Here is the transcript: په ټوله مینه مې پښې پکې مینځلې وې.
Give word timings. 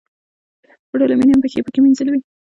په 0.89 0.95
ټوله 0.99 1.15
مینه 1.19 1.33
مې 1.37 1.41
پښې 1.43 1.65
پکې 1.65 1.79
مینځلې 1.81 2.11
وې. 2.11 2.21